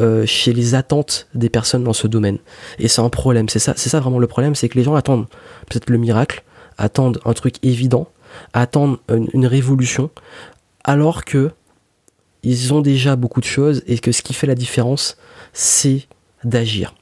euh, 0.00 0.24
chez 0.24 0.52
les 0.52 0.74
attentes 0.74 1.26
des 1.34 1.48
personnes 1.48 1.82
dans 1.82 1.92
ce 1.92 2.06
domaine. 2.06 2.38
Et 2.78 2.88
c'est 2.88 3.02
un 3.02 3.10
problème. 3.10 3.48
C'est 3.48 3.58
ça 3.58 3.74
c'est 3.76 3.90
ça 3.90 4.00
vraiment 4.00 4.20
le 4.20 4.28
problème 4.28 4.54
c'est 4.54 4.68
que 4.68 4.78
les 4.78 4.84
gens 4.84 4.94
attendent. 4.94 5.26
Peut-être 5.68 5.90
le 5.90 5.98
miracle 5.98 6.44
attendent 6.78 7.20
un 7.24 7.32
truc 7.32 7.56
évident 7.64 8.08
attendent 8.52 8.98
une, 9.08 9.46
révolution 9.46 10.10
alors 10.84 11.24
que 11.24 11.50
ils 12.42 12.72
ont 12.74 12.80
déjà 12.80 13.16
beaucoup 13.16 13.40
de 13.40 13.46
choses 13.46 13.82
et 13.86 13.98
que 13.98 14.12
ce 14.12 14.22
qui 14.22 14.34
fait 14.34 14.46
la 14.46 14.54
différence 14.54 15.16
c'est 15.52 16.06
d'agir 16.44 16.94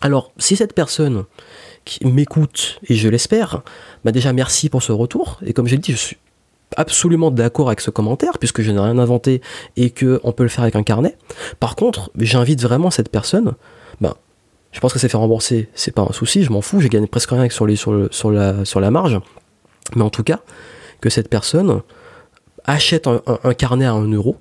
alors 0.00 0.32
si 0.38 0.56
cette 0.56 0.74
personne 0.74 1.24
qui 1.84 2.06
m'écoute, 2.06 2.80
et 2.88 2.94
je 2.94 3.08
l'espère, 3.08 3.62
bah 4.04 4.12
déjà 4.12 4.32
merci 4.32 4.68
pour 4.68 4.82
ce 4.82 4.92
retour. 4.92 5.38
Et 5.44 5.52
comme 5.52 5.66
j'ai 5.66 5.78
dit, 5.78 5.92
je 5.92 5.96
suis 5.96 6.16
absolument 6.76 7.30
d'accord 7.30 7.68
avec 7.68 7.80
ce 7.80 7.90
commentaire, 7.90 8.38
puisque 8.38 8.62
je 8.62 8.70
n'ai 8.70 8.78
rien 8.78 8.98
inventé 8.98 9.40
et 9.76 9.90
qu'on 9.90 10.32
peut 10.32 10.42
le 10.42 10.48
faire 10.48 10.62
avec 10.62 10.76
un 10.76 10.82
carnet. 10.82 11.16
Par 11.58 11.76
contre, 11.76 12.10
j'invite 12.16 12.62
vraiment 12.62 12.90
cette 12.90 13.10
personne, 13.10 13.54
bah, 14.00 14.16
je 14.72 14.80
pense 14.80 14.92
que 14.92 14.98
c'est 14.98 15.08
fait 15.08 15.16
rembourser, 15.16 15.68
c'est 15.74 15.90
pas 15.90 16.02
un 16.02 16.12
souci, 16.12 16.44
je 16.44 16.52
m'en 16.52 16.60
fous, 16.60 16.80
j'ai 16.80 16.88
gagné 16.88 17.06
presque 17.06 17.30
rien 17.30 17.48
sur, 17.50 17.66
la, 18.30 18.90
marge. 18.90 19.20
Mais 19.96 20.02
en 20.02 20.10
tout 20.10 20.22
cas, 20.22 20.40
que 21.00 21.10
cette 21.10 21.28
personne 21.28 21.82
achète 22.64 23.06
un, 23.06 23.20
un 23.26 23.54
carnet 23.54 23.86
à 23.86 23.92
1 23.92 24.12
euro 24.12 24.36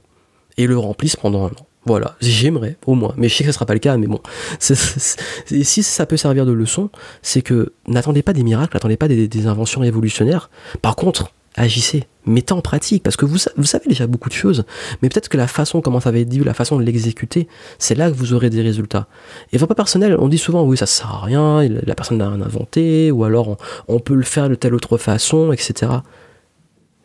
et 0.58 0.68
le 0.68 0.78
remplisse 0.78 1.16
pendant 1.16 1.46
un 1.46 1.50
an. 1.50 1.68
Voilà, 1.86 2.15
j'aimerais 2.19 2.77
au 2.86 2.93
moins, 2.93 3.13
mais 3.17 3.29
je 3.29 3.36
sais 3.36 3.43
que 3.43 3.50
ce 3.50 3.53
sera 3.53 3.65
pas 3.65 3.74
le 3.74 3.79
cas, 3.79 3.95
mais 3.98 4.07
bon. 4.07 4.19
si 4.59 5.83
ça 5.83 6.05
peut 6.05 6.17
servir 6.17 6.45
de 6.45 6.51
leçon, 6.51 6.89
c'est 7.21 7.41
que 7.41 7.74
n'attendez 7.88 8.21
pas 8.21 8.33
des 8.33 8.43
miracles, 8.43 8.75
n'attendez 8.75 8.98
pas 8.98 9.07
des, 9.07 9.48
inventions 9.48 9.81
révolutionnaires. 9.81 10.50
Par 10.81 10.98
contre, 10.98 11.31
agissez, 11.55 12.03
mettez 12.25 12.53
en 12.53 12.62
pratique, 12.62 13.01
parce 13.01 13.15
que 13.15 13.25
vous, 13.25 13.38
vous 13.55 13.63
savez 13.63 13.86
déjà 13.88 14.07
beaucoup 14.07 14.27
de 14.27 14.33
choses, 14.33 14.65
mais 15.01 15.09
peut-être 15.09 15.29
que 15.29 15.38
la 15.38 15.48
façon, 15.48 15.79
comment 15.81 16.01
ça 16.01 16.12
va 16.12 16.19
être 16.19 16.27
dit, 16.27 16.39
la 16.39 16.53
façon 16.53 16.77
de 16.77 16.83
l'exécuter, 16.83 17.48
c'est 17.79 17.95
là 17.95 18.12
que 18.12 18.15
vous 18.15 18.33
aurez 18.33 18.50
des 18.50 18.62
résultats. 18.62 19.07
Et 19.53 19.57
pas 19.57 19.74
personnel, 19.74 20.17
on 20.19 20.27
dit 20.27 20.38
souvent, 20.38 20.63
oui, 20.63 20.75
ça 20.75 20.86
sert 20.86 21.09
à 21.09 21.21
rien, 21.21 21.67
la 21.67 21.95
personne 21.95 22.17
n'a 22.17 22.29
rien 22.29 22.41
inventé, 22.41 23.09
ou 23.09 23.24
alors 23.24 23.57
on 23.88 24.00
peut 24.00 24.15
le 24.15 24.24
faire 24.24 24.50
de 24.50 24.55
telle 24.55 24.75
autre 24.75 24.98
façon, 24.98 25.53
etc. 25.53 25.91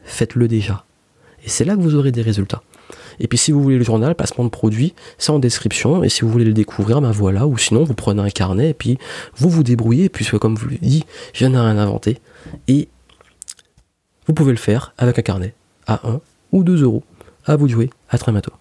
Faites-le 0.02 0.48
déjà. 0.48 0.84
Et 1.44 1.48
c'est 1.48 1.64
là 1.64 1.76
que 1.76 1.80
vous 1.80 1.94
aurez 1.94 2.10
des 2.10 2.22
résultats. 2.22 2.62
Et 3.20 3.28
puis 3.28 3.38
si 3.38 3.52
vous 3.52 3.62
voulez 3.62 3.78
le 3.78 3.84
journal, 3.84 4.14
placement 4.14 4.44
de 4.44 4.50
produit, 4.50 4.94
c'est 5.18 5.30
en 5.30 5.38
description. 5.38 6.02
Et 6.02 6.08
si 6.08 6.22
vous 6.22 6.30
voulez 6.30 6.44
le 6.44 6.52
découvrir, 6.52 7.00
ben 7.00 7.10
voilà. 7.10 7.46
Ou 7.46 7.58
sinon, 7.58 7.84
vous 7.84 7.94
prenez 7.94 8.22
un 8.22 8.30
carnet 8.30 8.70
et 8.70 8.74
puis 8.74 8.98
vous 9.36 9.48
vous 9.48 9.62
débrouillez, 9.62 10.08
puisque 10.08 10.38
comme 10.38 10.54
vous 10.56 10.68
l'ai 10.68 10.78
dit, 10.78 11.04
je 11.32 11.46
n'ai 11.46 11.58
rien 11.58 11.78
inventé. 11.78 12.18
Et 12.68 12.88
vous 14.26 14.34
pouvez 14.34 14.52
le 14.52 14.58
faire 14.58 14.94
avec 14.98 15.18
un 15.18 15.22
carnet 15.22 15.54
à 15.86 16.00
1 16.08 16.20
ou 16.52 16.64
2 16.64 16.82
euros. 16.82 17.02
À 17.46 17.56
vous 17.56 17.66
de 17.66 17.72
jouer. 17.72 17.90
À 18.08 18.16
très 18.16 18.32
bientôt. 18.32 18.52